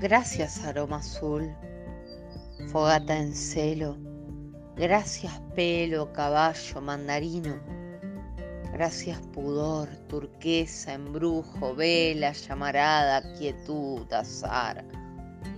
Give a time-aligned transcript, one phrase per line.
[0.00, 1.56] Gracias aroma azul,
[2.70, 3.96] fogata en celo.
[4.76, 7.58] Gracias pelo, caballo, mandarino.
[8.74, 14.84] Gracias pudor, turquesa, embrujo, vela, llamarada, quietud, azar,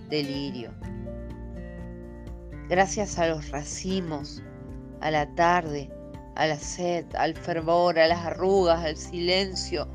[0.09, 0.71] delirio.
[2.69, 4.41] Gracias a los racimos,
[5.01, 5.91] a la tarde,
[6.37, 9.89] a la sed, al fervor, a las arrugas, al silencio,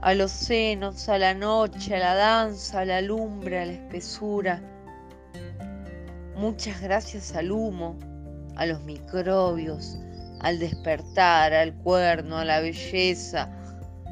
[0.00, 4.62] a los senos, a la noche, a la danza, a la lumbre, a la espesura.
[6.36, 7.98] Muchas gracias al humo,
[8.56, 9.98] a los microbios,
[10.40, 13.50] al despertar, al cuerno, a la belleza,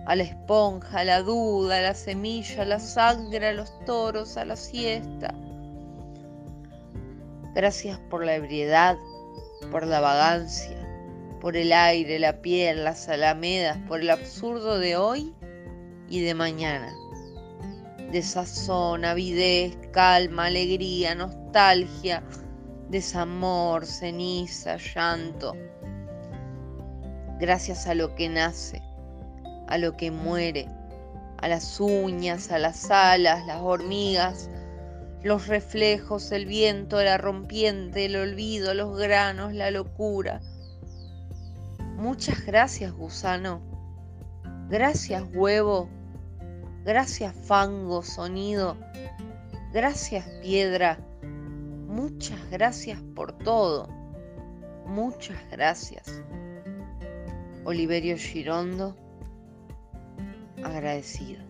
[0.07, 4.37] a la esponja, a la duda, a la semilla, a la sangre, a los toros,
[4.37, 5.33] a la siesta.
[7.55, 8.97] Gracias por la ebriedad,
[9.71, 10.77] por la vagancia,
[11.41, 15.33] por el aire, la piel, las alamedas, por el absurdo de hoy
[16.09, 16.95] y de mañana.
[18.12, 22.23] Desazón, avidez, calma, alegría, nostalgia,
[22.88, 25.54] desamor, ceniza, llanto.
[27.40, 28.82] Gracias a lo que nace,
[29.68, 30.68] a lo que muere,
[31.38, 34.48] a las uñas, a las alas, las hormigas,
[35.23, 40.41] los reflejos, el viento, la rompiente, el olvido, los granos, la locura.
[41.96, 43.60] Muchas gracias, gusano.
[44.68, 45.88] Gracias, huevo.
[46.87, 48.76] Gracias fango, sonido.
[49.73, 51.01] Gracias piedra.
[51.88, 53.88] Muchas gracias por todo.
[54.87, 56.23] Muchas gracias.
[57.64, 58.96] Oliverio Girondo,
[60.62, 61.42] agradecido.